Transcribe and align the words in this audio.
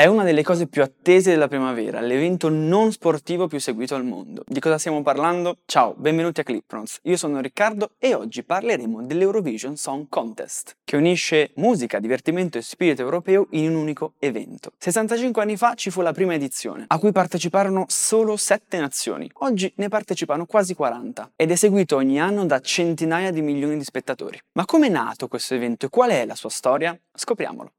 È 0.00 0.06
una 0.06 0.24
delle 0.24 0.42
cose 0.42 0.66
più 0.66 0.82
attese 0.82 1.28
della 1.28 1.46
primavera, 1.46 2.00
l'evento 2.00 2.48
non 2.48 2.90
sportivo 2.90 3.48
più 3.48 3.60
seguito 3.60 3.94
al 3.94 4.02
mondo. 4.02 4.44
Di 4.46 4.58
cosa 4.58 4.78
stiamo 4.78 5.02
parlando? 5.02 5.58
Ciao, 5.66 5.92
benvenuti 5.94 6.40
a 6.40 6.42
Cliprons. 6.42 7.00
Io 7.02 7.18
sono 7.18 7.38
Riccardo 7.40 7.90
e 7.98 8.14
oggi 8.14 8.42
parleremo 8.42 9.02
dell'Eurovision 9.02 9.76
Song 9.76 10.06
Contest, 10.08 10.78
che 10.84 10.96
unisce 10.96 11.50
musica, 11.56 11.98
divertimento 11.98 12.56
e 12.56 12.62
spirito 12.62 13.02
europeo 13.02 13.48
in 13.50 13.68
un 13.68 13.74
unico 13.74 14.14
evento. 14.18 14.72
65 14.78 15.42
anni 15.42 15.58
fa 15.58 15.74
ci 15.74 15.90
fu 15.90 16.00
la 16.00 16.12
prima 16.12 16.32
edizione, 16.32 16.86
a 16.86 16.98
cui 16.98 17.12
parteciparono 17.12 17.84
solo 17.86 18.38
7 18.38 18.78
nazioni. 18.78 19.30
Oggi 19.40 19.70
ne 19.76 19.88
partecipano 19.88 20.46
quasi 20.46 20.74
40 20.74 21.32
ed 21.36 21.50
è 21.50 21.56
seguito 21.56 21.96
ogni 21.96 22.18
anno 22.18 22.46
da 22.46 22.60
centinaia 22.60 23.30
di 23.30 23.42
milioni 23.42 23.76
di 23.76 23.84
spettatori. 23.84 24.40
Ma 24.52 24.64
come 24.64 24.86
è 24.86 24.90
nato 24.90 25.28
questo 25.28 25.52
evento 25.52 25.84
e 25.84 25.88
qual 25.90 26.08
è 26.08 26.24
la 26.24 26.34
sua 26.34 26.48
storia? 26.48 26.98
Scopriamolo. 27.12 27.72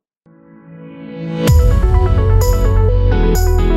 Thank 3.33 3.61
you. 3.61 3.71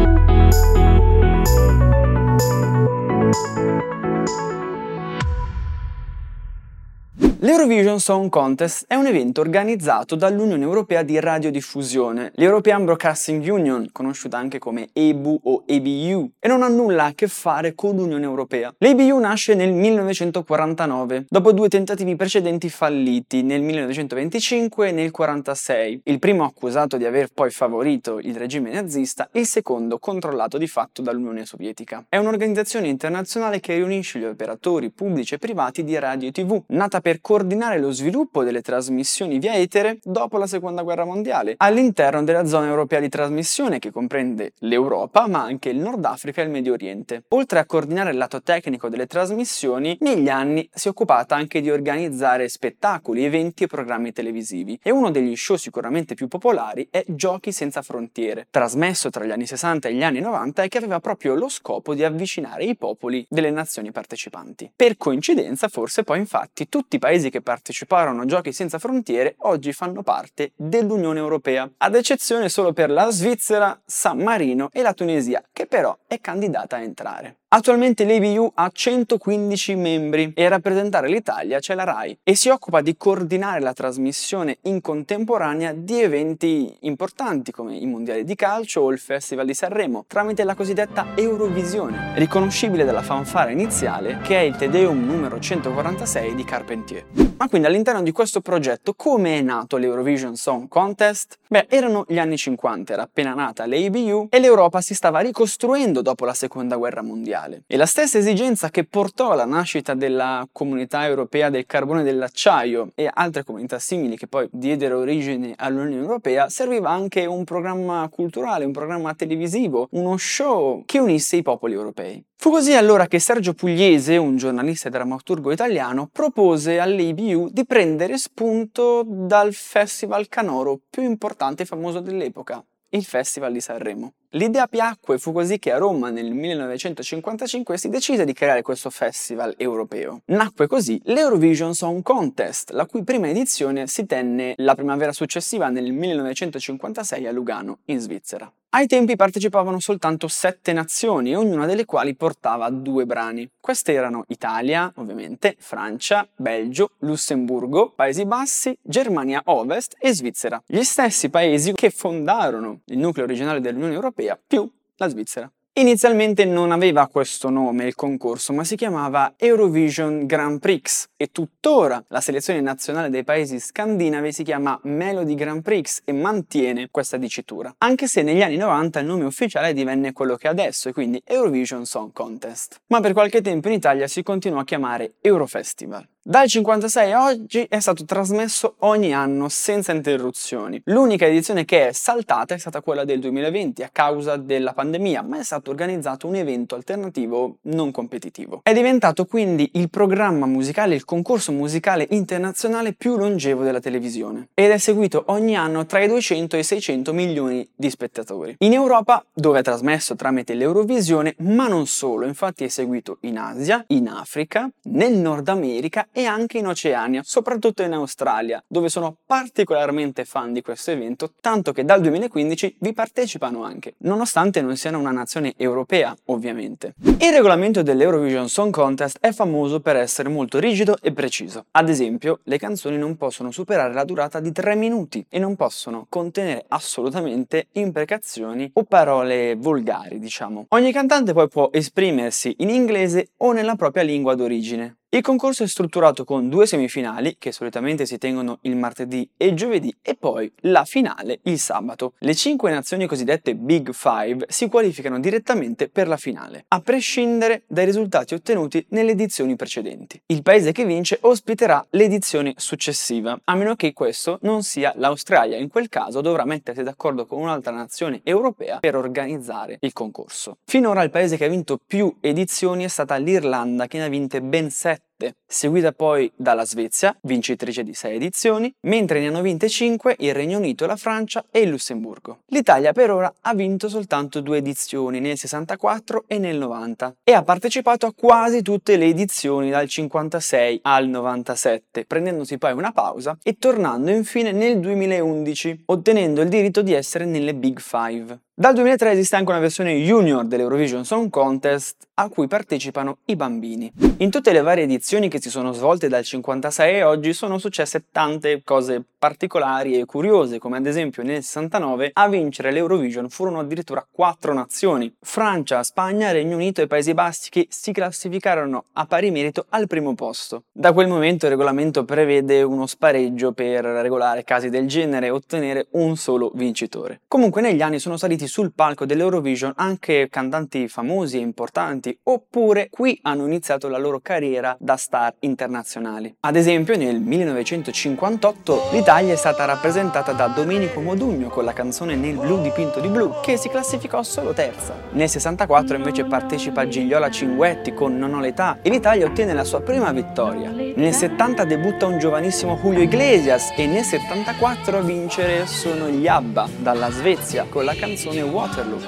L'Eurovision 7.17 8.01
Song 8.01 8.29
Contest 8.29 8.87
è 8.89 8.95
un 8.95 9.07
evento 9.07 9.41
organizzato 9.41 10.17
dall'Unione 10.17 10.65
Europea 10.65 11.03
di 11.03 11.21
Radiodiffusione, 11.21 12.33
l'European 12.37 12.87
Broadcasting 12.87 13.47
Union, 13.47 13.89
conosciuta 13.93 14.39
anche 14.39 14.59
come 14.59 14.89
EBU 14.93 15.41
o 15.45 15.63
EBU, 15.67 16.31
e 16.41 16.49
non 16.49 16.63
ha 16.63 16.69
nulla 16.69 17.05
a 17.05 17.13
che 17.13 17.29
fare 17.29 17.75
con 17.75 17.95
l'Unione 17.95 18.25
Europea. 18.25 18.75
L'EBU 18.79 19.19
nasce 19.19 19.55
nel 19.55 19.73
1949, 19.73 21.27
dopo 21.29 21.53
due 21.53 21.69
tentativi 21.69 22.17
precedenti 22.17 22.69
falliti 22.69 23.43
nel 23.43 23.61
1925 23.61 24.89
e 24.89 24.93
nel 24.93 25.11
1946, 25.13 26.01
il 26.05 26.19
primo 26.19 26.45
accusato 26.45 26.97
di 26.97 27.05
aver 27.05 27.29
poi 27.33 27.51
favorito 27.51 28.19
il 28.21 28.35
regime 28.35 28.73
nazista, 28.73 29.29
il 29.33 29.47
secondo 29.47 29.99
controllato 29.99 30.57
di 30.57 30.67
fatto 30.67 31.03
dall'Unione 31.03 31.45
Sovietica. 31.45 32.07
È 32.09 32.17
un'organizzazione 32.17 32.89
internazionale 32.89 33.61
che 33.61 33.75
riunisce 33.75 34.19
gli 34.19 34.25
operatori 34.25 34.91
pubblici 34.91 35.35
e 35.35 35.39
privati 35.39 35.85
di 35.85 35.99
radio 35.99 36.29
e 36.29 36.33
tv, 36.33 36.63
nata 36.69 37.03
per 37.05 37.21
coordinare 37.21 37.79
lo 37.79 37.91
sviluppo 37.91 38.45
delle 38.45 38.63
trasmissioni 38.63 39.39
via 39.39 39.55
etere 39.55 39.99
dopo 40.03 40.39
la 40.39 40.47
seconda 40.47 40.81
guerra 40.81 41.05
mondiale, 41.05 41.53
all'interno 41.59 42.25
della 42.25 42.47
zona 42.47 42.67
europea 42.67 42.99
di 42.99 43.11
trasmissione 43.11 43.79
che 43.79 43.91
comprende 43.91 44.55
l'Europa, 44.61 45.29
ma 45.29 45.43
anche 45.43 45.69
il 45.69 45.77
Nord 45.77 46.03
Africa 46.07 46.41
e 46.41 46.45
il 46.45 46.51
Medio 46.51 46.73
Oriente. 46.73 47.25
Oltre 47.29 47.59
a 47.59 47.67
coordinare 47.67 48.13
il 48.13 48.17
lato 48.17 48.41
tecnico 48.41 48.89
delle 48.89 49.07
trasmissioni, 49.07 49.99
negli 50.01 50.31
anni 50.31 50.67
si 50.73 50.89
è 50.89 50.91
occupata 50.93 51.35
anche 51.35 51.61
di 51.61 51.71
organizzare 51.71 52.49
spettacoli, 52.49 53.23
eventi 53.23 53.65
e 53.65 53.67
programmi 53.67 54.11
televisivi. 54.11 54.81
E 54.83 54.91
uno 54.91 55.11
degli 55.11 55.37
show 55.37 55.57
sicuramente 55.57 56.15
più 56.15 56.27
popolari 56.27 56.89
è 56.91 57.05
Giochi 57.07 57.53
senza 57.53 57.83
frontiere, 57.83 58.47
trasmesso 58.49 59.11
tra 59.11 59.27
gli 59.27 59.31
anni 59.31 59.45
60 59.45 59.89
e 59.89 59.93
gli 59.93 60.03
anni 60.03 60.21
90 60.21 60.63
e 60.63 60.69
che 60.69 60.79
aveva 60.79 61.01
proprio 61.01 61.35
lo 61.35 61.51
scopo 61.51 61.93
di 61.93 62.03
avvicinare 62.03 62.65
i 62.65 62.79
popoli 62.79 63.27
delle 63.29 63.51
nazioni 63.51 63.93
partecipanti. 63.93 64.73
Per 64.75 64.97
coincidenza, 64.97 65.69
forse 65.69 66.03
poi 66.03 66.19
infatti 66.19 66.67
tutti 66.71 66.93
i 66.95 66.99
paesi 66.99 67.31
che 67.31 67.41
parteciparono 67.41 68.23
a 68.23 68.27
Giochi 68.27 68.53
senza 68.53 68.79
frontiere 68.79 69.35
oggi 69.39 69.73
fanno 69.73 70.03
parte 70.03 70.53
dell'Unione 70.57 71.19
Europea, 71.19 71.69
ad 71.79 71.95
eccezione 71.95 72.49
solo 72.49 72.73
per 72.73 72.91
la 72.91 73.11
Svizzera, 73.11 73.79
San 73.85 74.19
Marino 74.19 74.69
e 74.73 74.83
la 74.83 74.95
Tunisia, 74.95 75.43
che 75.53 75.67
però 75.67 75.97
è 76.07 76.21
candidata 76.21 76.77
a 76.77 76.83
entrare. 76.83 77.37
Attualmente 77.55 78.05
l'ABU 78.05 78.51
ha 78.55 78.69
115 78.69 79.77
membri 79.77 80.33
e 80.35 80.45
a 80.45 80.49
rappresentare 80.49 81.07
l'Italia 81.07 81.61
c'è 81.61 81.77
la 81.77 81.85
RAI 81.85 82.19
e 82.25 82.35
si 82.35 82.49
occupa 82.49 82.81
di 82.81 82.97
coordinare 82.97 83.61
la 83.61 83.73
trasmissione 83.73 84.59
in 84.63 84.81
contemporanea 84.81 85.73
di 85.73 86.01
eventi 86.01 86.77
importanti 86.81 87.53
come 87.53 87.77
i 87.77 87.87
mondiali 87.87 88.25
di 88.25 88.35
calcio 88.35 88.81
o 88.81 88.91
il 88.91 88.99
Festival 88.99 89.47
di 89.47 89.55
Sanremo 89.55 90.05
tramite 90.09 90.43
la 90.43 90.57
cosiddetta 90.57 91.13
Eurovisione, 91.15 92.15
riconoscibile 92.17 92.85
dalla 92.85 93.03
fanfara 93.03 93.51
iniziale 93.51 94.19
che 94.25 94.37
è 94.37 94.43
il 94.43 94.57
Te 94.57 94.69
Deum 94.69 95.05
numero 95.05 95.39
146 95.39 96.35
di 96.35 96.43
Carpentier. 96.85 97.05
Ma 97.37 97.49
quindi 97.49 97.67
all'interno 97.67 98.03
di 98.03 98.13
questo 98.13 98.41
progetto 98.41 98.95
come 98.95 99.39
è 99.39 99.43
nato 99.43 99.77
l'Eurovision 99.77 100.37
Song 100.37 100.69
Contest? 100.69 101.39
Beh, 101.49 101.67
erano 101.69 102.05
gli 102.07 102.19
anni 102.19 102.37
50, 102.37 102.93
era 102.93 103.03
appena 103.03 103.35
nata 103.35 103.67
l'ABU 103.67 104.29
e 104.31 104.39
l'Europa 104.39 104.81
si 104.81 104.95
stava 104.95 105.21
ricostruendo 105.21 106.01
dopo 106.01 106.25
la 106.25 106.35
seconda 106.35 106.77
guerra 106.77 107.03
mondiale. 107.03 107.63
E 107.67 107.77
la 107.77 107.87
stessa 107.87 108.19
esigenza 108.19 108.71
che 108.71 108.85
portò 108.85 109.33
alla 109.33 109.45
nascita 109.45 109.95
della 109.95 110.47
comunità 110.53 111.07
europea 111.07 111.51
del 111.51 111.67
carbone 111.67 112.03
e 112.03 112.05
dell'acciaio 112.05 112.91
e 112.95 113.11
altre 113.13 113.45
comunità 113.45 113.79
simili 113.79 114.17
che 114.17 114.27
poi 114.27 114.49
diedero 114.51 114.99
origine 114.99 115.55
all'Unione 115.57 116.03
Europea 116.03 116.49
serviva 116.49 116.91
anche 116.91 117.27
un 117.27 117.45
programma 117.45 118.09
culturale, 118.11 118.65
un 118.65 118.73
programma 118.73 119.15
televisivo, 119.15 119.89
uno 119.93 120.17
show 120.17 120.83
che 120.85 120.99
unisse 120.99 121.37
i 121.37 121.43
popoli 121.43 121.75
europei. 121.75 122.25
Fu 122.45 122.51
così 122.51 122.75
allora 122.75 123.07
che 123.07 123.21
Sergio 123.21 123.55
Pugliese, 123.55 124.19
un 124.19 124.37
giornalista 124.37 124.89
e 124.89 124.91
drammaturgo 124.91 125.51
italiano, 125.51 126.11
propose 126.13 126.79
all'ABU 126.79 127.49
di 127.51 127.65
prendere 127.65 128.19
spunto 128.19 129.03
dal 129.03 129.55
festival 129.55 130.29
canoro 130.29 130.79
più 130.91 131.05
importante 131.05 131.63
e 131.63 131.65
famoso 131.65 132.01
dell'epoca, 132.01 132.63
il 132.91 133.03
Festival 133.03 133.51
di 133.51 133.63
Sanremo. 133.63 134.13
L'idea 134.33 134.67
piacque 134.67 135.15
e 135.15 135.19
fu 135.19 135.33
così 135.33 135.59
che 135.59 135.73
a 135.73 135.79
Roma 135.79 136.11
nel 136.11 136.35
1955 136.35 137.79
si 137.79 137.89
decise 137.89 138.27
di 138.27 138.35
creare 138.35 138.61
questo 138.61 138.91
festival 138.91 139.55
europeo. 139.57 140.21
Nacque 140.27 140.67
così 140.67 141.01
l'Eurovision 141.05 141.73
Song 141.73 142.03
Contest, 142.03 142.73
la 142.73 142.85
cui 142.85 143.05
prima 143.05 143.27
edizione 143.27 143.87
si 143.87 144.05
tenne 144.05 144.53
la 144.59 144.75
primavera 144.75 145.13
successiva 145.13 145.71
nel 145.71 145.91
1956 145.93 147.27
a 147.27 147.33
Lugano, 147.33 147.79
in 147.87 148.01
Svizzera. 148.01 148.53
Ai 148.75 148.89
tempi 148.89 149.15
partecipavano 149.15 149.79
soltanto 149.79 150.27
sette 150.27 150.73
nazioni, 150.73 151.33
ognuna 151.33 151.65
delle 151.65 151.85
quali 151.85 152.17
portava 152.17 152.69
due 152.71 153.07
brani. 153.07 153.49
Queste 153.61 153.93
erano 153.93 154.25
Italia, 154.27 154.93
ovviamente, 154.97 155.55
Francia, 155.61 156.27
Belgio, 156.35 156.91
Lussemburgo, 156.99 157.93
Paesi 157.95 158.27
Bassi, 158.27 158.77
Germania 158.83 159.43
Ovest 159.45 159.95
e 160.01 160.13
Svizzera. 160.13 160.61
Gli 160.67 160.83
stessi 160.83 161.31
paesi 161.31 161.73
che 161.75 161.91
fondarono 161.91 162.81
il 162.87 162.99
nucleo 162.99 163.27
originale 163.27 163.61
dell'Unione 163.61 163.95
Europea 163.95 164.37
più 164.45 164.69
la 164.97 165.07
Svizzera. 165.07 165.49
Inizialmente 165.77 166.45
non 166.45 166.71
aveva 166.71 167.09
questo 167.09 167.51
nome 167.51 167.85
il 167.85 167.97
concorso, 167.97 168.53
ma 168.53 168.63
si 168.63 168.77
chiamava 168.77 169.35
Eurovision 169.37 170.25
Grand 170.25 170.61
Prix 170.61 171.09
e 171.17 171.33
tuttora 171.33 172.01
la 172.11 172.21
selezione 172.21 172.61
nazionale 172.61 173.11
dei 173.11 173.25
paesi 173.25 173.59
scandinavi 173.59 174.31
si 174.31 174.45
chiama 174.45 174.79
Melody 174.85 175.35
Grand 175.35 175.63
Prix 175.63 176.03
e 176.05 176.13
mantiene 176.13 176.91
questa 176.93 177.17
dicitura, 177.17 177.75
anche 177.79 178.07
se 178.07 178.23
negli 178.23 178.43
anni 178.43 178.57
90 178.57 179.01
il 179.01 179.07
nome 179.07 179.25
ufficiale 179.25 179.73
divenne 179.73 180.13
quello 180.13 180.37
che 180.37 180.47
è 180.47 180.51
adesso 180.51 180.91
e 180.91 180.93
quindi 180.93 181.21
Eurovision 181.25 181.85
Song 181.87 182.13
Contest. 182.13 182.77
Ma 182.87 183.01
per 183.01 183.13
qualche 183.13 183.41
tempo 183.41 183.67
in 183.67 183.75
Italia 183.75 184.07
si 184.07 184.23
continuò 184.23 184.61
a 184.61 184.65
chiamare 184.65 185.15
Eurofestival. 185.23 186.07
Dal 186.27 186.49
56 186.49 187.13
a 187.13 187.25
oggi 187.27 187.67
è 187.69 187.81
stato 187.81 188.07
trasmesso 188.07 188.77
ogni 188.79 189.13
anno 189.13 189.51
senza 189.51 189.93
interruzioni. 189.93 190.81
L'unica 190.85 191.27
edizione 191.27 191.67
che 191.67 191.89
è 191.89 191.93
saltata 191.93 192.55
è 192.55 192.59
stata 192.59 192.81
quella 192.81 193.05
del 193.05 193.21
2020 193.21 193.83
a 193.83 193.91
causa 193.93 194.37
della 194.37 194.73
pandemia, 194.73 195.21
ma 195.21 195.39
è 195.39 195.43
stato 195.43 195.69
organizzato 195.69 196.27
un 196.27 196.37
evento 196.37 196.77
alternativo 196.77 197.59
non 197.65 197.91
competitivo. 197.91 198.61
È 198.63 198.73
diventato 198.73 199.27
quindi 199.27 199.73
il 199.75 199.91
programma 199.91 200.47
musicale, 200.47 200.95
il 200.95 201.05
concorso 201.05 201.53
musicale 201.53 202.07
internazionale 202.09 202.95
più 202.95 203.19
longevo 203.19 203.63
della 203.63 203.81
televisione 203.81 204.49
ed 204.55 204.71
è 204.71 204.79
seguito 204.79 205.25
ogni 205.27 205.57
anno 205.57 205.85
tra 205.85 206.03
i 206.03 206.09
200 206.09 206.57
e 206.57 206.61
i 206.61 206.65
600 206.65 207.13
milioni 207.13 207.69
di 207.77 207.91
spettatori. 207.91 208.55
In 208.61 208.73
Europa, 208.73 209.23
dove 209.31 209.59
è 209.59 209.63
trasmesso 209.63 210.17
tramite 210.17 210.55
l'Eurovisione, 210.55 211.35
ma 211.41 211.69
non 211.69 211.87
solo, 211.87 212.25
infatti 212.25 212.65
è 212.65 212.69
seguito 212.69 213.19
in 213.21 213.37
Asia, 213.37 213.85
in 213.89 214.09
Africa, 214.09 214.71
nel 214.85 215.13
Nord 215.19 215.49
America 215.49 216.09
e 216.17 216.27
anche 216.27 216.59
in 216.59 216.69
Oceania, 216.69 217.23
soprattutto 217.25 217.83
in 217.83 217.93
Australia, 217.93 218.63
dove 218.69 218.89
sono 218.89 219.17
particolarmente 219.27 220.25
fan 220.25 220.53
di 220.53 220.63
questo 220.63 220.93
evento, 220.93 221.33
tanto 221.41 221.73
che 221.73 221.85
dal 221.85 222.01
2015 222.01 222.77
vi 222.79 222.93
partecipano 222.93 223.65
anche, 223.65 223.95
nonostante 223.99 224.63
non 224.63 224.77
siano 224.77 225.01
una 225.01 225.11
nazione 225.11 225.55
europea, 225.57 226.17
ovviamente. 226.27 226.95
Il 227.03 227.33
regolamento 227.33 227.83
dell'Eurovision 227.83 228.49
Song 228.49 228.73
Contest 228.73 229.19
è 229.19 229.33
famoso 229.33 229.81
per 229.81 229.97
essere 229.97 230.29
molto 230.29 230.61
rigido 230.61 230.97
e 231.03 231.13
preciso. 231.13 231.67
Ad 231.73 231.89
esempio, 231.89 232.41
le 232.45 232.59
canzoni 232.59 232.97
non 232.97 233.17
possono 233.17 233.51
superare 233.51 233.93
la 233.93 234.05
durata 234.05 234.39
di 234.39 234.53
3 234.53 234.77
minuti 234.77 235.27
e 235.29 235.41
non 235.41 235.57
possono 235.57 236.07
contenere 236.09 236.65
assolutamente 236.69 237.67
imprecazioni 237.73 238.71
o 238.75 238.85
parole 238.85 239.57
volgari, 239.57 240.21
diciamo. 240.21 240.67
Ogni 240.69 240.93
cantante 240.93 241.33
poi 241.33 241.49
può 241.49 241.71
esprimersi 241.73 242.55
in 242.59 242.71
inglese 242.71 243.31
o 243.39 243.51
nella 243.51 243.75
propria 243.75 244.05
lingua 244.05 244.37
d'origine 244.37 244.99
Il 245.15 245.23
concorso 245.23 245.63
è 245.63 245.69
strutturato 245.69 246.25
con 246.25 246.49
due 246.49 246.67
semifinali, 246.67 247.37
che 247.39 247.53
solitamente 247.53 248.05
si 248.05 248.19
tengono 248.19 248.59
il 248.63 248.75
martedì 248.75 249.31
e 249.37 249.47
il 249.47 249.55
giovedì, 249.55 249.97
e 250.03 250.17
poi 250.17 250.53
la 250.63 250.85
finale 250.85 251.39
il 251.45 251.61
sabato. 251.61 252.15
Le 252.19 252.35
cinque 252.35 252.73
nazioni 252.73 253.07
cosiddette 253.07 253.55
Big 253.55 253.93
Five 253.93 254.47
si 254.49 254.67
qualificano 254.67 255.21
direttamente 255.21 255.89
per 255.89 256.09
la 256.09 256.17
finale, 256.17 256.65
a 256.67 256.81
prescindere 256.81 257.63
dai 257.69 257.85
risultati 257.85 258.35
ottenuti 258.35 258.85
nelle 258.89 259.13
edizioni 259.13 259.55
precedenti. 259.55 260.21
Il 260.27 260.43
paese 260.43 260.73
che 260.73 260.85
vince 260.85 261.19
ospiterà 261.21 261.87
l'edizione 261.91 262.55
successiva, 262.57 263.39
a 263.45 263.55
meno 263.55 263.77
che 263.77 263.93
questo 263.93 264.41
non 264.43 264.65
sia 264.65 264.95
l'Australia. 264.97 265.59
In 265.59 265.69
quel 265.69 265.89
caso 265.89 266.23
dovrà 266.23 266.45
mettersi 266.45 266.83
d'accordo 266.83 267.25
con 267.25 267.41
un'altra 267.41 267.71
nazione 267.71 268.21
europea 268.25 268.81
per 268.81 268.97
organizzare 268.97 269.77
il 269.79 269.93
concorso. 269.93 270.57
Finora 270.65 271.05
il 271.05 271.11
paese 271.11 271.37
che 271.37 271.45
ha 271.45 271.49
vinto 271.49 271.79
più 271.79 272.13
edizioni 272.19 272.83
è 272.83 272.89
stata 272.89 273.15
l'Irlanda, 273.15 273.87
che 273.87 273.99
ne 273.99 274.07
ha 274.07 274.09
vinte 274.09 274.43
ben 274.43 274.71
7 274.71 275.03
that 275.05 275.14
seguita 275.47 275.93
poi 275.93 276.31
dalla 276.35 276.65
Svezia, 276.65 277.17
vincitrice 277.23 277.83
di 277.83 277.95
6 277.95 278.15
edizioni, 278.17 278.75
mentre 278.83 279.21
ne 279.21 279.29
hanno 279.29 279.43
vinte 279.43 279.69
5 279.69 280.17
il 280.19 280.35
Regno 280.35 280.59
Unito, 280.59 280.87
la 280.87 280.97
Francia 280.97 281.45
e 281.51 281.61
il 281.61 281.71
Lussemburgo. 281.71 282.39
L'Italia 282.47 282.93
per 282.93 283.11
ora 283.11 283.33
ha 283.41 283.55
vinto 283.55 283.89
soltanto 283.89 284.41
due 284.41 284.59
edizioni, 284.59 285.21
nel 285.21 285.39
64 285.39 286.25
e 286.27 286.39
nel 286.39 286.59
90, 286.59 287.17
e 287.23 287.33
ha 287.33 287.43
partecipato 287.43 288.07
a 288.07 288.15
quasi 288.15 288.63
tutte 288.63 288.97
le 288.97 289.07
edizioni 289.07 289.71
dal 289.71 289.89
56 289.89 290.81
al 290.83 291.09
97, 291.09 292.05
prendendosi 292.07 292.59
poi 292.59 292.73
una 292.73 292.93
pausa 292.93 293.39
e 293.43 293.57
tornando 293.59 294.11
infine 294.11 294.53
nel 294.53 294.81
2011, 294.81 295.83
ottenendo 295.87 296.41
il 296.41 296.49
diritto 296.49 296.83
di 296.83 296.93
essere 296.93 297.25
nelle 297.25 297.55
Big 297.55 297.79
Five. 297.81 298.41
Dal 298.57 298.73
2003 298.73 299.11
esiste 299.11 299.35
anche 299.35 299.51
una 299.51 299.59
versione 299.59 299.97
junior 299.97 300.47
dell'Eurovision 300.47 301.05
Song 301.05 301.29
Contest 301.29 302.07
a 302.15 302.29
cui 302.29 302.47
partecipano 302.47 303.19
i 303.25 303.35
bambini. 303.35 303.93
In 304.19 304.31
tutte 304.31 304.53
le 304.53 304.61
varie 304.61 304.85
edizioni 304.85 305.14
che 305.15 305.41
si 305.41 305.49
sono 305.49 305.71
svolte 305.71 306.09
dal 306.09 306.25
56 306.25 306.95
e 306.97 307.05
oggi 307.05 307.33
sono 307.35 307.59
successe 307.59 308.07
tante 308.11 308.63
cose 308.65 309.05
particolari 309.17 309.97
e 309.97 310.07
curiose, 310.07 310.59
come 310.59 310.77
ad 310.77 310.87
esempio 310.87 311.23
nel 311.23 311.43
69 311.43 312.11
a 312.13 312.29
vincere 312.29 312.73
l'Eurovision 312.73 313.29
furono 313.29 313.61
addirittura 313.61 314.05
quattro 314.11 314.53
nazioni, 314.53 315.15
Francia, 315.21 315.85
Spagna, 315.85 316.33
Regno 316.33 316.57
Unito 316.57 316.83
e 316.83 316.89
Paesi 316.89 317.15
Bassi 317.15 317.49
che 317.49 317.69
si 317.71 317.93
classificarono 317.93 318.87
a 318.95 319.07
pari 319.07 319.31
merito 319.31 319.67
al 319.69 319.87
primo 319.87 320.15
posto. 320.15 320.65
Da 320.73 320.93
quel 320.93 321.07
momento 321.07 321.47
il 321.47 321.53
regolamento 321.53 322.05
prevede 322.05 322.63
uno 322.63 322.87
spareggio 322.87 323.53
per 323.53 323.85
regolare 323.85 324.43
casi 324.43 324.69
del 324.69 324.89
genere 324.89 325.27
e 325.27 325.31
ottenere 325.31 325.87
un 325.93 326.17
solo 326.17 326.51
vincitore. 326.55 327.21
Comunque 327.29 327.63
negli 327.63 327.83
anni 327.83 328.01
sono 328.01 328.17
saliti 328.17 328.49
sul 328.49 328.73
palco 328.73 329.07
dell'Eurovision 329.07 329.75
anche 329.77 330.29
cantanti 330.29 330.89
famosi 330.89 331.39
e 331.39 331.41
importanti, 331.41 332.19
oppure 332.25 332.89
qui 332.91 333.17
hanno 333.23 333.47
iniziato 333.47 333.89
la 333.89 333.99
loro 333.99 334.19
carriera 334.21 334.77
da 334.81 334.94
star 334.97 335.35
internazionali. 335.41 336.37
Ad 336.41 336.57
esempio 336.57 336.97
nel 336.97 337.21
1958 337.21 338.89
l'Italia 338.93 339.33
è 339.33 339.37
stata 339.37 339.65
rappresentata 339.65 340.33
da 340.33 340.47
Domenico 340.49 341.01
Modugno 341.01 341.49
con 341.49 341.65
la 341.65 341.73
canzone 341.73 342.15
Nel 342.17 342.37
blu 342.37 342.61
dipinto 342.61 343.01
di 343.01 343.09
blu, 343.09 343.33
che 343.43 343.57
si 343.57 343.69
classificò 343.69 344.23
solo 344.23 344.53
terza. 344.53 344.95
Nel 345.13 345.29
64 345.29 345.97
invece 345.97 346.25
partecipa 346.25 346.89
Gigliola 346.89 347.31
Cinguetti 347.31 347.95
con 347.95 348.17
Non 348.17 348.35
ho 348.35 348.41
l'età 348.41 348.79
e 348.83 348.91
l'Italia 348.91 349.27
ottiene 349.27 349.55
la 349.55 349.65
sua 349.65 349.81
prima 349.81 350.13
vittoria. 350.13 350.71
Nel 350.71 351.13
70 351.13 351.65
debutta 351.65 352.07
un 352.07 352.19
giovanissimo 352.19 352.77
Julio 352.77 353.03
Iglesias 353.03 353.73
e 353.77 353.87
nel 353.87 354.05
74 354.05 354.99
a 354.99 355.01
vincere 355.01 355.67
sono 355.67 356.09
gli 356.09 356.27
ABBA 356.27 356.69
dalla 356.79 357.11
Svezia 357.11 357.67
con 357.69 357.85
la 357.85 357.95
canzone 357.95 358.43
Waterloo. 358.43 358.99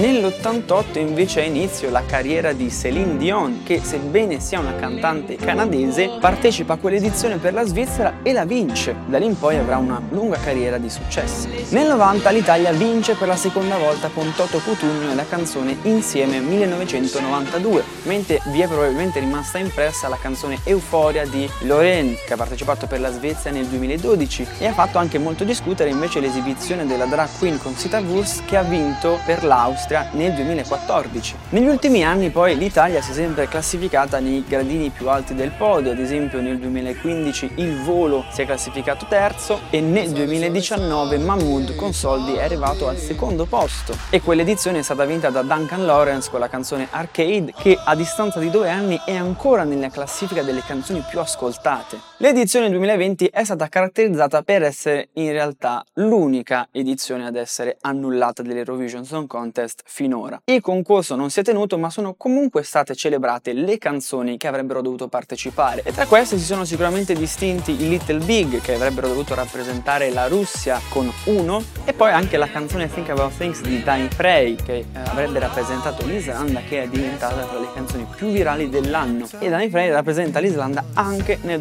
Nell'88 0.00 0.98
invece 0.98 1.40
ha 1.40 1.44
inizio 1.44 1.90
la 1.90 2.04
carriera 2.04 2.52
di 2.52 2.70
Céline 2.70 3.16
Dion, 3.16 3.62
che 3.64 3.80
sebbene 3.80 4.38
sia 4.40 4.60
una 4.60 4.76
cantante 4.76 5.29
canadese, 5.36 6.16
partecipa 6.20 6.74
a 6.74 6.76
quell'edizione 6.76 7.36
per 7.36 7.52
la 7.52 7.64
Svizzera 7.64 8.18
e 8.22 8.32
la 8.32 8.44
vince. 8.44 8.94
Da 9.06 9.18
lì 9.18 9.26
in 9.26 9.38
poi 9.38 9.56
avrà 9.56 9.76
una 9.76 10.00
lunga 10.10 10.38
carriera 10.38 10.78
di 10.78 10.90
successi. 10.90 11.48
Nel 11.70 11.88
90 11.88 12.30
l'Italia 12.30 12.72
vince 12.72 13.14
per 13.14 13.28
la 13.28 13.36
seconda 13.36 13.76
volta 13.76 14.08
con 14.08 14.32
Toto 14.34 14.58
Cutugno 14.58 15.10
e 15.10 15.14
la 15.14 15.26
canzone 15.26 15.76
Insieme 15.82 16.40
1992, 16.40 17.82
mentre 18.04 18.40
vi 18.46 18.60
è 18.60 18.66
probabilmente 18.66 19.20
rimasta 19.20 19.58
impressa 19.58 20.08
la 20.08 20.18
canzone 20.20 20.58
Euforia 20.64 21.26
di 21.26 21.48
Lorraine, 21.60 22.16
che 22.26 22.32
ha 22.32 22.36
partecipato 22.36 22.86
per 22.86 23.00
la 23.00 23.12
Svezia 23.12 23.50
nel 23.50 23.66
2012 23.66 24.46
e 24.58 24.66
ha 24.66 24.72
fatto 24.72 24.98
anche 24.98 25.18
molto 25.18 25.44
discutere 25.44 25.90
invece 25.90 26.20
l'esibizione 26.20 26.86
della 26.86 27.06
drag 27.06 27.28
queen 27.38 27.58
con 27.58 27.74
Sita 27.74 28.00
Wurst 28.00 28.44
che 28.44 28.56
ha 28.56 28.62
vinto 28.62 29.20
per 29.24 29.44
l'Austria 29.44 30.08
nel 30.12 30.32
2014. 30.34 31.34
Negli 31.50 31.66
ultimi 31.66 32.04
anni 32.04 32.30
poi 32.30 32.56
l'Italia 32.56 33.00
si 33.00 33.10
è 33.10 33.14
sempre 33.14 33.48
classificata 33.48 34.18
nei 34.18 34.44
gradini 34.46 34.90
più 34.90 35.08
alti 35.08 35.19
del 35.20 35.50
podio, 35.50 35.92
ad 35.92 35.98
esempio 35.98 36.40
nel 36.40 36.58
2015 36.58 37.52
il 37.56 37.82
volo 37.82 38.24
si 38.30 38.42
è 38.42 38.46
classificato 38.46 39.06
terzo 39.08 39.60
e 39.70 39.80
nel 39.80 40.10
2019 40.10 41.18
Mahmood 41.18 41.76
con 41.76 41.92
soldi 41.92 42.34
è 42.34 42.42
arrivato 42.42 42.88
al 42.88 42.96
secondo 42.96 43.44
posto 43.44 43.94
e 44.08 44.20
quell'edizione 44.20 44.78
è 44.78 44.82
stata 44.82 45.04
vinta 45.04 45.28
da 45.30 45.42
Duncan 45.42 45.84
Lawrence 45.84 46.30
con 46.30 46.40
la 46.40 46.48
canzone 46.48 46.88
Arcade 46.90 47.52
che 47.56 47.78
a 47.82 47.94
distanza 47.94 48.40
di 48.40 48.50
due 48.50 48.70
anni 48.70 49.00
è 49.04 49.14
ancora 49.14 49.64
nella 49.64 49.90
classifica 49.90 50.42
delle 50.42 50.62
canzoni 50.64 51.04
più 51.08 51.20
ascoltate. 51.20 52.09
L'edizione 52.22 52.68
2020 52.68 53.30
è 53.32 53.44
stata 53.44 53.66
caratterizzata 53.70 54.42
per 54.42 54.62
essere 54.62 55.08
in 55.14 55.32
realtà 55.32 55.82
l'unica 55.94 56.68
edizione 56.70 57.24
ad 57.24 57.34
essere 57.34 57.78
annullata 57.80 58.42
dell'Eurovision 58.42 59.06
Song 59.06 59.26
Contest 59.26 59.80
finora. 59.86 60.38
Il 60.44 60.60
concorso 60.60 61.16
non 61.16 61.30
si 61.30 61.40
è 61.40 61.42
tenuto 61.42 61.78
ma 61.78 61.88
sono 61.88 62.12
comunque 62.18 62.62
state 62.62 62.94
celebrate 62.94 63.54
le 63.54 63.78
canzoni 63.78 64.36
che 64.36 64.48
avrebbero 64.48 64.82
dovuto 64.82 65.08
partecipare. 65.08 65.80
E 65.82 65.94
tra 65.94 66.04
queste 66.04 66.36
si 66.36 66.44
sono 66.44 66.66
sicuramente 66.66 67.14
distinti 67.14 67.70
i 67.72 67.88
Little 67.88 68.22
Big 68.22 68.60
che 68.60 68.74
avrebbero 68.74 69.08
dovuto 69.08 69.34
rappresentare 69.34 70.10
la 70.10 70.26
Russia 70.26 70.78
con 70.90 71.10
uno 71.24 71.64
e 71.86 71.94
poi 71.94 72.12
anche 72.12 72.36
la 72.36 72.50
canzone 72.50 72.92
Think 72.92 73.08
About 73.08 73.34
Things 73.38 73.62
di 73.62 73.82
Danny 73.82 74.08
Frey 74.10 74.56
che 74.56 74.74
eh, 74.74 74.86
avrebbe 75.06 75.38
rappresentato 75.38 76.04
l'Islanda 76.04 76.60
che 76.68 76.82
è 76.82 76.86
diventata 76.86 77.46
tra 77.46 77.58
le 77.58 77.68
canzoni 77.72 78.06
più 78.14 78.28
virali 78.28 78.68
dell'anno. 78.68 79.26
E 79.38 79.48
Danny 79.48 79.70
Frey 79.70 79.88
rappresenta 79.88 80.38
l'Islanda 80.38 80.84
anche 80.92 81.38
nel 81.44 81.58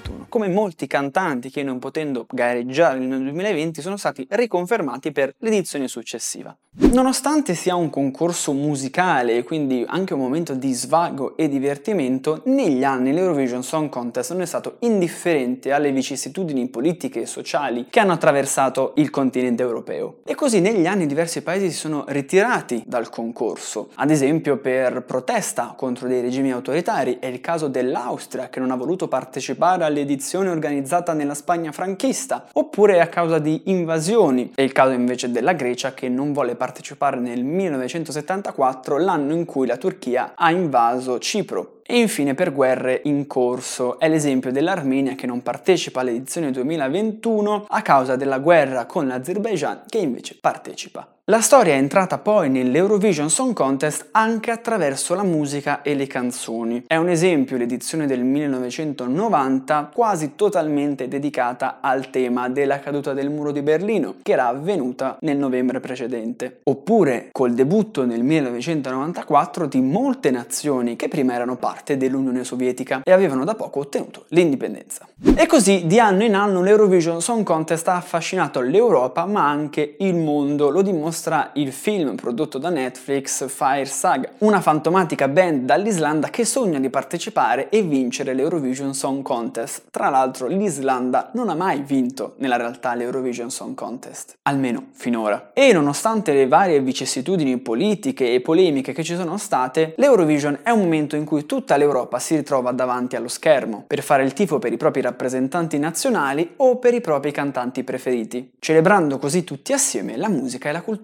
2021. 0.00 0.19
Come 0.30 0.46
molti 0.46 0.86
cantanti 0.86 1.50
che 1.50 1.64
non 1.64 1.80
potendo 1.80 2.24
gareggiare 2.30 3.00
nel 3.00 3.20
2020 3.20 3.80
sono 3.80 3.96
stati 3.96 4.24
riconfermati 4.30 5.10
per 5.10 5.34
l'edizione 5.38 5.88
successiva. 5.88 6.56
Nonostante 6.72 7.56
sia 7.56 7.74
un 7.74 7.90
concorso 7.90 8.52
musicale 8.52 9.36
e 9.36 9.42
quindi 9.42 9.84
anche 9.88 10.14
un 10.14 10.20
momento 10.20 10.54
di 10.54 10.72
svago 10.72 11.36
e 11.36 11.48
divertimento, 11.48 12.42
negli 12.44 12.84
anni 12.84 13.12
l'Eurovision 13.12 13.64
Song 13.64 13.88
Contest 13.88 14.30
non 14.30 14.42
è 14.42 14.46
stato 14.46 14.76
indifferente 14.80 15.72
alle 15.72 15.90
vicissitudini 15.90 16.68
politiche 16.68 17.22
e 17.22 17.26
sociali 17.26 17.86
che 17.90 17.98
hanno 17.98 18.12
attraversato 18.12 18.92
il 18.96 19.10
continente 19.10 19.64
europeo. 19.64 20.18
E 20.24 20.36
così 20.36 20.60
negli 20.60 20.86
anni 20.86 21.06
diversi 21.06 21.42
paesi 21.42 21.72
si 21.72 21.76
sono 21.76 22.04
ritirati 22.06 22.84
dal 22.86 23.10
concorso, 23.10 23.90
ad 23.94 24.12
esempio 24.12 24.58
per 24.58 25.02
protesta 25.02 25.74
contro 25.76 26.06
dei 26.06 26.20
regimi 26.20 26.52
autoritari, 26.52 27.18
è 27.18 27.26
il 27.26 27.40
caso 27.40 27.66
dell'Austria 27.66 28.48
che 28.48 28.60
non 28.60 28.70
ha 28.70 28.76
voluto 28.76 29.08
partecipare 29.08 29.82
all'edizione 29.82 30.18
organizzata 30.50 31.12
nella 31.12 31.34
Spagna 31.34 31.72
franchista, 31.72 32.46
oppure 32.52 33.00
a 33.00 33.08
causa 33.08 33.38
di 33.38 33.62
invasioni, 33.66 34.52
è 34.54 34.62
il 34.62 34.72
caso 34.72 34.92
invece 34.92 35.30
della 35.30 35.52
Grecia 35.52 35.94
che 35.94 36.08
non 36.08 36.32
volle 36.32 36.54
partecipare 36.54 37.18
nel 37.18 37.44
1974, 37.44 38.98
l'anno 38.98 39.32
in 39.32 39.44
cui 39.44 39.66
la 39.66 39.76
Turchia 39.76 40.32
ha 40.34 40.50
invaso 40.50 41.18
Cipro. 41.18 41.80
E 41.90 41.98
infine 41.98 42.34
per 42.34 42.52
guerre 42.52 43.00
in 43.04 43.26
corso 43.26 43.98
è 43.98 44.08
l'esempio 44.08 44.52
dell'Armenia 44.52 45.16
che 45.16 45.26
non 45.26 45.42
partecipa 45.42 46.00
all'edizione 46.00 46.52
2021 46.52 47.66
a 47.68 47.82
causa 47.82 48.14
della 48.14 48.38
guerra 48.38 48.86
con 48.86 49.08
l'Azerbaijan 49.08 49.82
che 49.88 49.98
invece 49.98 50.36
partecipa. 50.40 51.19
La 51.24 51.42
storia 51.42 51.74
è 51.74 51.76
entrata 51.76 52.16
poi 52.18 52.48
nell'Eurovision 52.48 53.28
Song 53.28 53.52
Contest 53.52 54.08
anche 54.12 54.50
attraverso 54.50 55.14
la 55.14 55.22
musica 55.22 55.82
e 55.82 55.94
le 55.94 56.06
canzoni. 56.06 56.84
È 56.86 56.96
un 56.96 57.08
esempio 57.08 57.58
l'edizione 57.58 58.06
del 58.06 58.24
1990 58.24 59.90
quasi 59.94 60.32
totalmente 60.34 61.08
dedicata 61.08 61.78
al 61.82 62.10
tema 62.10 62.48
della 62.48 62.80
caduta 62.80 63.12
del 63.12 63.30
muro 63.30 63.52
di 63.52 63.60
Berlino, 63.60 64.16
che 64.22 64.32
era 64.32 64.48
avvenuta 64.48 65.18
nel 65.20 65.36
novembre 65.36 65.78
precedente. 65.78 66.60
Oppure 66.64 67.28
col 67.30 67.52
debutto 67.52 68.04
nel 68.06 68.24
1994 68.24 69.66
di 69.66 69.80
molte 69.82 70.30
nazioni 70.30 70.96
che 70.96 71.08
prima 71.08 71.34
erano 71.34 71.56
parte 71.56 71.98
dell'Unione 71.98 72.44
Sovietica 72.44 73.02
e 73.04 73.12
avevano 73.12 73.44
da 73.44 73.54
poco 73.54 73.80
ottenuto 73.80 74.24
l'indipendenza. 74.28 75.06
E 75.36 75.46
così 75.46 75.86
di 75.86 76.00
anno 76.00 76.24
in 76.24 76.34
anno 76.34 76.62
l'Eurovision 76.62 77.20
Song 77.20 77.44
Contest 77.44 77.86
ha 77.88 77.96
affascinato 77.96 78.60
l'Europa 78.60 79.26
ma 79.26 79.48
anche 79.48 79.96
il 79.98 80.16
mondo, 80.16 80.70
lo 80.70 80.80
dimostra 80.80 81.09
mostra 81.10 81.50
il 81.54 81.72
film 81.72 82.14
prodotto 82.14 82.58
da 82.58 82.68
Netflix 82.68 83.48
Fire 83.48 83.84
Saga, 83.84 84.30
una 84.38 84.60
fantomatica 84.60 85.26
band 85.26 85.64
dall'Islanda 85.64 86.28
che 86.28 86.44
sogna 86.44 86.78
di 86.78 86.88
partecipare 86.88 87.68
e 87.68 87.82
vincere 87.82 88.32
l'Eurovision 88.32 88.94
Song 88.94 89.22
Contest. 89.22 89.86
Tra 89.90 90.08
l'altro 90.08 90.46
l'Islanda 90.46 91.30
non 91.34 91.48
ha 91.48 91.56
mai 91.56 91.80
vinto 91.80 92.34
nella 92.36 92.54
realtà 92.54 92.94
l'Eurovision 92.94 93.50
Song 93.50 93.74
Contest, 93.74 94.36
almeno 94.42 94.84
finora. 94.92 95.50
E 95.52 95.72
nonostante 95.72 96.32
le 96.32 96.46
varie 96.46 96.80
vicissitudini 96.80 97.58
politiche 97.58 98.32
e 98.32 98.40
polemiche 98.40 98.92
che 98.92 99.02
ci 99.02 99.16
sono 99.16 99.36
state, 99.36 99.94
l'Eurovision 99.96 100.60
è 100.62 100.70
un 100.70 100.78
momento 100.78 101.16
in 101.16 101.24
cui 101.24 101.44
tutta 101.44 101.76
l'Europa 101.76 102.20
si 102.20 102.36
ritrova 102.36 102.70
davanti 102.70 103.16
allo 103.16 103.26
schermo 103.26 103.82
per 103.84 104.04
fare 104.04 104.22
il 104.22 104.32
tifo 104.32 104.60
per 104.60 104.72
i 104.72 104.76
propri 104.76 105.00
rappresentanti 105.00 105.76
nazionali 105.76 106.52
o 106.58 106.76
per 106.76 106.94
i 106.94 107.00
propri 107.00 107.32
cantanti 107.32 107.82
preferiti, 107.82 108.52
celebrando 108.60 109.18
così 109.18 109.42
tutti 109.42 109.72
assieme 109.72 110.16
la 110.16 110.28
musica 110.28 110.68
e 110.68 110.72
la 110.72 110.82
cultura 110.82 110.98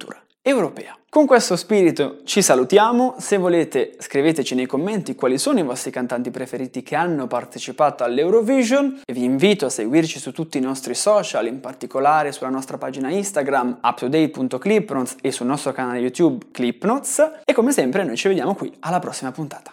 europea. 0.48 0.96
Con 1.08 1.26
questo 1.26 1.56
spirito 1.56 2.20
ci 2.24 2.40
salutiamo, 2.40 3.16
se 3.18 3.36
volete 3.36 3.96
scriveteci 3.98 4.54
nei 4.54 4.66
commenti 4.66 5.16
quali 5.16 5.38
sono 5.38 5.58
i 5.58 5.64
vostri 5.64 5.90
cantanti 5.90 6.30
preferiti 6.30 6.82
che 6.82 6.94
hanno 6.94 7.26
partecipato 7.26 8.04
all'Eurovision 8.04 9.00
e 9.04 9.12
vi 9.12 9.24
invito 9.24 9.66
a 9.66 9.70
seguirci 9.70 10.20
su 10.20 10.32
tutti 10.32 10.58
i 10.58 10.60
nostri 10.60 10.94
social, 10.94 11.46
in 11.46 11.60
particolare 11.60 12.30
sulla 12.30 12.50
nostra 12.50 12.78
pagina 12.78 13.10
Instagram 13.10 13.80
uptodate.clipnotes 13.82 15.16
e 15.20 15.32
sul 15.32 15.46
nostro 15.46 15.72
canale 15.72 15.98
YouTube 15.98 16.46
Clipnotes 16.52 17.40
e 17.44 17.52
come 17.52 17.72
sempre 17.72 18.04
noi 18.04 18.16
ci 18.16 18.28
vediamo 18.28 18.54
qui 18.54 18.72
alla 18.80 19.00
prossima 19.00 19.32
puntata. 19.32 19.72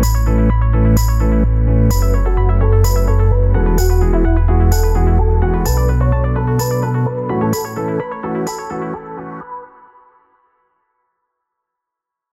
Thank 0.05 0.29
you. 0.29 0.35